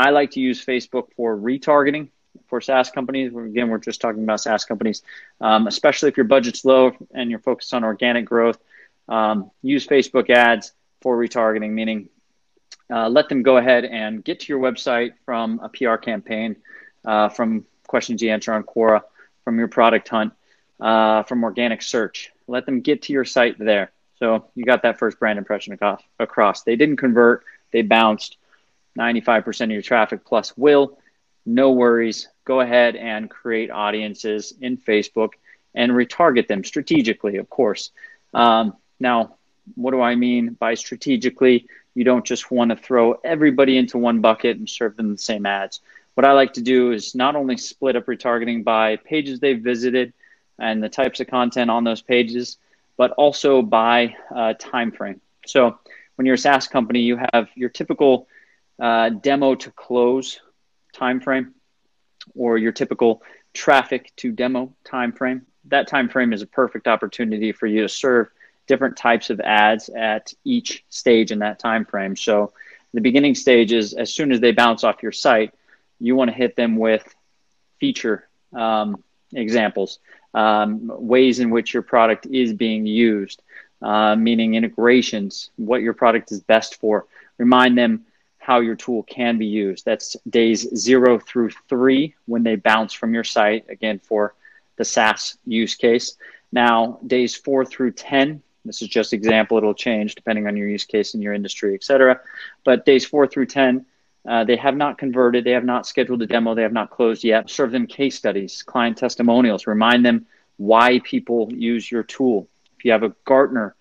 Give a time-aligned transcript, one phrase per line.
[0.00, 2.08] I like to use Facebook for retargeting
[2.46, 3.36] for SaaS companies.
[3.36, 5.02] Again, we're just talking about SaaS companies,
[5.42, 8.58] um, especially if your budget's low and you're focused on organic growth.
[9.10, 12.08] Um, use Facebook ads for retargeting, meaning
[12.90, 16.56] uh, let them go ahead and get to your website from a PR campaign,
[17.04, 19.02] uh, from questions you answer on Quora,
[19.44, 20.32] from your product hunt,
[20.80, 22.32] uh, from organic search.
[22.46, 23.92] Let them get to your site there.
[24.18, 25.78] So you got that first brand impression
[26.18, 26.62] across.
[26.62, 28.38] They didn't convert, they bounced.
[29.00, 30.98] 95% of your traffic plus will.
[31.46, 32.28] No worries.
[32.44, 35.30] Go ahead and create audiences in Facebook
[35.74, 37.90] and retarget them strategically, of course.
[38.34, 39.36] Um, now,
[39.74, 41.66] what do I mean by strategically?
[41.94, 45.46] You don't just want to throw everybody into one bucket and serve them the same
[45.46, 45.80] ads.
[46.14, 50.12] What I like to do is not only split up retargeting by pages they've visited
[50.58, 52.58] and the types of content on those pages,
[52.96, 55.20] but also by uh, time frame.
[55.46, 55.78] So
[56.16, 58.28] when you're a SaaS company, you have your typical
[58.80, 60.40] uh, demo to close
[60.92, 61.54] time frame,
[62.34, 63.22] or your typical
[63.52, 65.42] traffic to demo time frame.
[65.66, 68.28] That time frame is a perfect opportunity for you to serve
[68.66, 72.16] different types of ads at each stage in that time frame.
[72.16, 72.52] So
[72.94, 75.52] the beginning stage is as soon as they bounce off your site,
[75.98, 77.14] you want to hit them with
[77.78, 79.98] feature um, examples,
[80.34, 83.42] um, ways in which your product is being used,
[83.82, 87.06] uh, meaning integrations, what your product is best for.
[87.38, 88.06] Remind them
[88.40, 89.84] how your tool can be used.
[89.84, 94.34] That's days zero through three when they bounce from your site, again, for
[94.76, 96.16] the SaaS use case.
[96.50, 99.56] Now, days four through 10 this is just example.
[99.58, 102.20] It'll change depending on your use case and your industry, et cetera.
[102.64, 103.86] But days four through 10,
[104.28, 105.44] uh, they have not converted.
[105.44, 106.54] They have not scheduled a demo.
[106.54, 107.48] They have not closed yet.
[107.48, 109.66] Serve them case studies, client testimonials.
[109.66, 110.26] Remind them
[110.58, 112.48] why people use your tool.
[112.78, 113.74] If you have a Gartner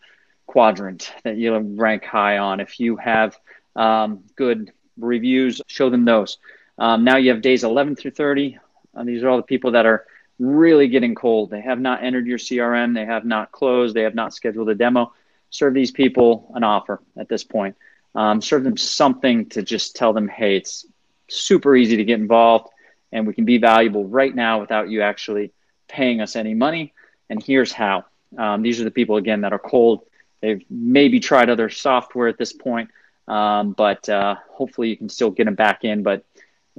[0.47, 3.37] quadrant that you rank high on, if you have
[3.80, 6.38] um, good reviews, show them those.
[6.77, 8.58] Um, now you have days 11 through 30.
[8.95, 10.05] Uh, these are all the people that are
[10.38, 11.49] really getting cold.
[11.49, 14.76] They have not entered your CRM, they have not closed, they have not scheduled a
[14.76, 15.14] demo.
[15.49, 17.76] Serve these people an offer at this point.
[18.15, 20.86] Um, serve them something to just tell them, hey, it's
[21.27, 22.70] super easy to get involved
[23.11, 25.52] and we can be valuable right now without you actually
[25.87, 26.93] paying us any money.
[27.30, 28.05] And here's how.
[28.37, 30.05] Um, these are the people, again, that are cold.
[30.42, 32.89] They've maybe tried other software at this point,
[33.30, 36.04] um, but uh, hopefully you can still get them back in.
[36.04, 36.26] But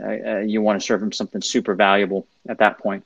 [0.01, 3.05] uh, uh, you want to serve them something super valuable at that point.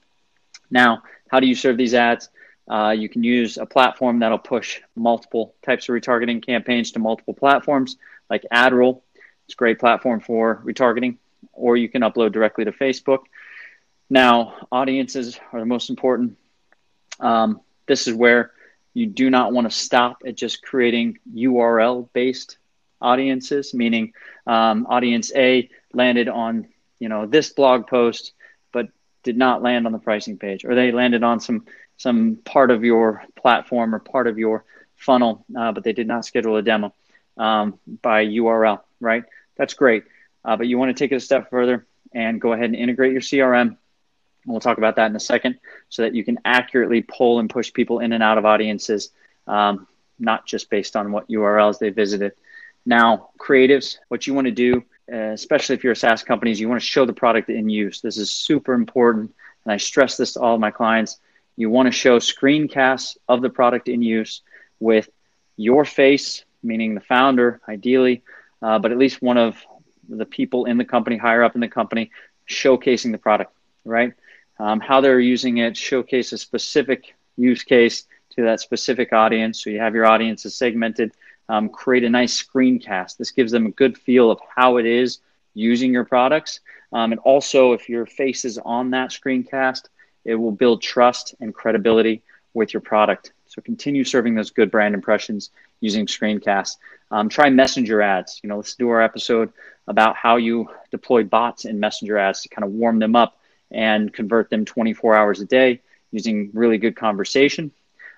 [0.71, 2.29] Now, how do you serve these ads?
[2.69, 7.35] Uh, you can use a platform that'll push multiple types of retargeting campaigns to multiple
[7.35, 7.97] platforms,
[8.31, 9.03] like AdRoll.
[9.45, 11.19] It's a great platform for retargeting,
[11.53, 13.21] or you can upload directly to Facebook.
[14.09, 16.39] Now, audiences are the most important.
[17.21, 18.53] Um, this is where
[18.95, 22.57] you do not want to stop at just creating URL based
[23.05, 24.13] audiences, meaning
[24.47, 26.67] um, audience A landed on
[26.99, 28.33] you know this blog post
[28.73, 28.89] but
[29.23, 31.67] did not land on the pricing page, or they landed on some
[31.97, 34.65] some part of your platform or part of your
[34.97, 36.93] funnel, uh, but they did not schedule a demo
[37.37, 38.81] um, by URL.
[39.01, 39.25] Right?
[39.57, 40.05] That's great,
[40.45, 43.13] uh, but you want to take it a step further and go ahead and integrate
[43.13, 43.77] your CRM.
[44.47, 47.73] We'll talk about that in a second, so that you can accurately pull and push
[47.73, 49.11] people in and out of audiences,
[49.47, 49.87] um,
[50.19, 52.33] not just based on what URLs they visited.
[52.87, 56.61] Now, creatives, what you want to do uh, especially if you're a SaaS company, is
[56.61, 58.01] you want to show the product in use.
[58.01, 59.35] This is super important,
[59.65, 61.21] and I stress this to all of my clients.
[61.57, 64.41] You want to show screencasts of the product in use
[64.81, 65.09] with
[65.57, 68.23] your face, meaning the founder, ideally,
[68.63, 69.59] uh, but at least one of
[70.09, 72.11] the people in the company, higher up in the company,
[72.49, 73.53] showcasing the product,
[73.85, 74.15] right?
[74.59, 79.63] Um, how they're using it, showcase a specific use case to that specific audience.
[79.63, 81.13] So you have your audiences segmented
[81.49, 83.17] um, create a nice screencast.
[83.17, 85.19] This gives them a good feel of how it is
[85.55, 86.61] using your products.
[86.93, 89.89] Um, and also, if your face is on that screencast,
[90.25, 92.23] it will build trust and credibility
[92.55, 93.33] with your product.
[93.47, 95.51] So continue serving those good brand impressions
[95.81, 96.77] using screencasts.
[97.11, 98.41] Um, try messenger ads.
[98.43, 99.53] You know, let's do our episode
[99.87, 103.39] about how you deploy bots in messenger ads to kind of warm them up
[103.71, 105.81] and convert them 24 hours a day
[106.11, 107.71] using really good conversation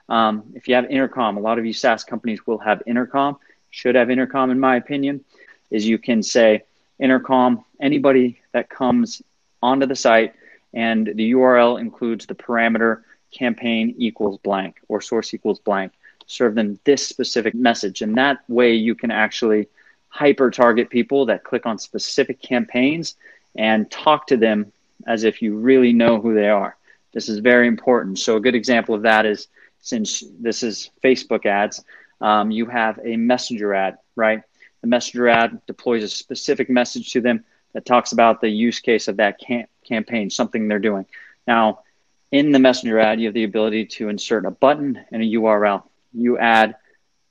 [0.08, 3.38] um, if you have intercom, a lot of you SaaS companies will have intercom,
[3.70, 5.24] should have intercom, in my opinion,
[5.70, 6.62] is you can say
[6.98, 9.22] intercom, anybody that comes
[9.62, 10.34] onto the site
[10.72, 15.92] and the URL includes the parameter campaign equals blank or source equals blank.
[16.26, 18.02] Serve them this specific message.
[18.02, 19.68] And that way you can actually
[20.08, 23.16] hyper target people that click on specific campaigns
[23.56, 24.72] and talk to them
[25.06, 26.76] as if you really know who they are.
[27.12, 28.18] This is very important.
[28.18, 29.48] So, a good example of that is
[29.86, 31.84] since this is Facebook ads,
[32.20, 34.42] um, you have a messenger ad, right?
[34.80, 39.06] The messenger ad deploys a specific message to them that talks about the use case
[39.06, 41.06] of that cam- campaign, something they're doing.
[41.46, 41.84] Now,
[42.32, 45.84] in the messenger ad, you have the ability to insert a button and a URL.
[46.12, 46.74] You add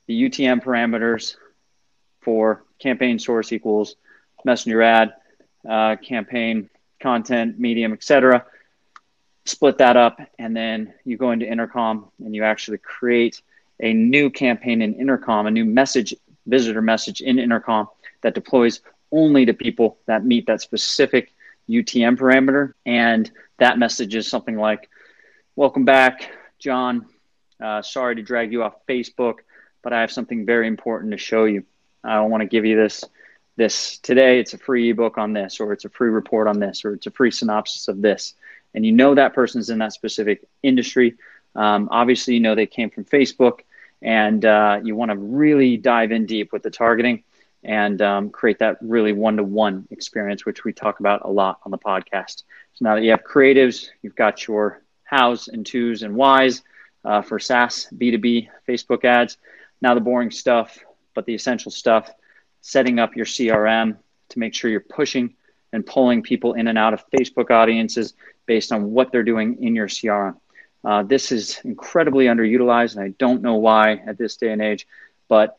[0.06, 1.36] the UTM parameters
[2.22, 3.96] for campaign source equals
[4.46, 5.12] messenger ad,
[5.68, 6.70] uh, campaign
[7.00, 8.46] content, medium, etc.
[9.46, 13.40] Split that up, and then you go into Intercom and you actually create
[13.80, 16.14] a new campaign in Intercom, a new message,
[16.46, 17.88] visitor message in Intercom
[18.22, 18.80] that deploys
[19.12, 21.32] only to people that meet that specific
[21.68, 22.72] UTM parameter.
[22.84, 24.90] And that message is something like,
[25.54, 27.06] Welcome back, John.
[27.58, 29.36] Uh, sorry to drag you off Facebook,
[29.82, 31.64] but I have something very important to show you.
[32.04, 33.04] I want to give you this
[33.56, 34.38] this today.
[34.38, 37.06] It's a free ebook on this, or it's a free report on this, or it's
[37.06, 38.34] a free synopsis of this.
[38.76, 41.16] And you know that person's in that specific industry.
[41.56, 43.60] Um, obviously, you know they came from Facebook,
[44.02, 47.24] and uh, you want to really dive in deep with the targeting
[47.64, 51.58] and um, create that really one to one experience, which we talk about a lot
[51.64, 52.44] on the podcast.
[52.74, 56.62] So now that you have creatives, you've got your hows and twos and whys
[57.04, 59.38] uh, for SaaS B2B Facebook ads.
[59.80, 60.78] Now the boring stuff,
[61.14, 62.10] but the essential stuff,
[62.60, 63.96] setting up your CRM
[64.28, 65.34] to make sure you're pushing
[65.72, 68.14] and pulling people in and out of Facebook audiences
[68.46, 70.36] based on what they're doing in your CRM.
[70.84, 74.86] Uh, this is incredibly underutilized, and I don't know why at this day and age.
[75.28, 75.56] But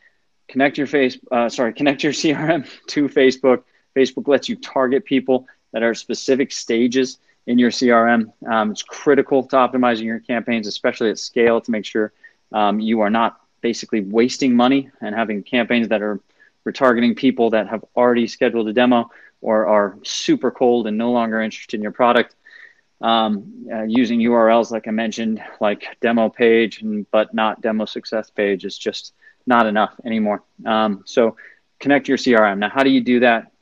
[0.48, 3.64] connect your face, uh, sorry, connect your CRM to Facebook.
[3.94, 8.32] Facebook lets you target people that are specific stages in your CRM.
[8.46, 12.12] Um, it's critical to optimizing your campaigns, especially at scale, to make sure
[12.52, 16.20] um, you are not basically wasting money and having campaigns that are
[16.66, 19.10] retargeting people that have already scheduled a demo
[19.40, 22.34] or are super cold and no longer interested in your product.
[23.00, 28.28] Um, uh, using URLs like I mentioned, like demo page, and, but not demo success
[28.30, 29.14] page, is just
[29.46, 30.42] not enough anymore.
[30.66, 31.36] Um, so
[31.78, 32.58] connect your CRM.
[32.58, 33.52] Now, how do you do that?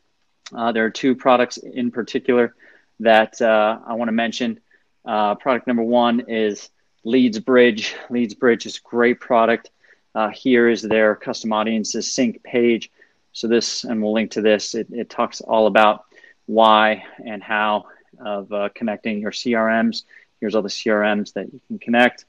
[0.54, 2.54] Uh, there are two products in particular
[3.00, 4.60] that uh, I want to mention.
[5.04, 6.70] Uh, product number one is
[7.04, 7.94] Leads Bridge.
[8.10, 9.70] Leads Bridge is a great product.
[10.14, 12.90] Uh, here is their custom audiences sync page.
[13.32, 14.74] So this, and we'll link to this.
[14.74, 16.04] It, it talks all about
[16.46, 17.86] why and how
[18.24, 20.04] of uh, connecting your CRMs.
[20.40, 22.24] Here's all the CRMs that you can connect.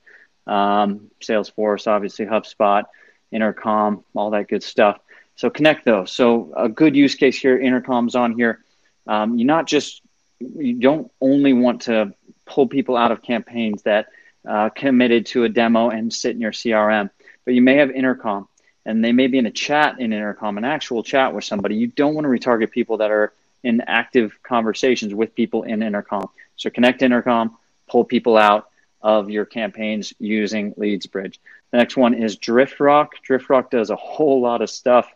[0.46, 2.84] Um, Salesforce, obviously HubSpot,
[3.32, 5.00] Intercom, all that good stuff.
[5.36, 6.12] So connect those.
[6.12, 8.64] So a good use case here, Intercom's on here.
[9.08, 10.02] Um, you're not just
[10.40, 12.14] you don't only want to
[12.46, 14.08] pull people out of campaigns that
[14.48, 17.10] uh, committed to a demo and sit in your CRM,
[17.46, 18.48] but you may have intercom
[18.86, 21.76] and they may be in a chat in intercom, an actual chat with somebody.
[21.76, 23.34] You don't want to retarget people that are
[23.64, 26.30] in active conversations with people in intercom.
[26.56, 27.58] So connect intercom,
[27.88, 28.70] pull people out
[29.02, 31.40] of your campaigns using Leads Bridge.
[31.72, 33.10] The next one is DriftRock.
[33.28, 35.08] DriftRock does a whole lot of stuff.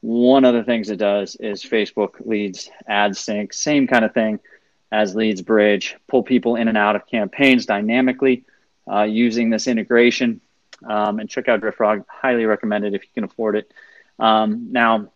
[0.00, 4.40] One of the things it does is Facebook leads ad sync, same kind of thing
[4.90, 8.44] as Leads Bridge, pull people in and out of campaigns dynamically
[8.90, 10.40] uh, using this integration.
[10.82, 12.06] Um, and check out DriftRock.
[12.08, 13.70] Highly recommended if you can afford it.
[14.18, 15.10] Um, now,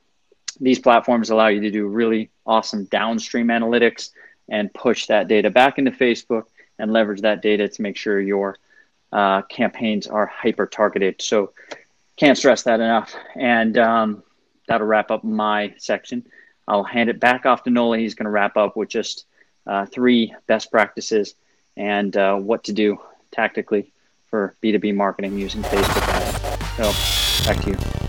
[0.61, 4.11] these platforms allow you to do really awesome downstream analytics
[4.49, 6.45] and push that data back into Facebook
[6.79, 8.57] and leverage that data to make sure your
[9.13, 11.23] uh, campaigns are hyper targeted.
[11.23, 11.53] So,
[12.17, 13.15] can't stress that enough.
[13.35, 14.23] And um,
[14.69, 16.25] that'll wrap up my section.
[16.67, 17.99] I'll hand it back off to Nola.
[17.99, 19.27] He's going to wrap up with just
[19.67, 21.35] uh, three best practices
[21.77, 22.99] and uh, what to do
[23.31, 23.93] tactically
[24.27, 27.45] for B2B marketing using Facebook ads.
[27.45, 28.04] So back to you.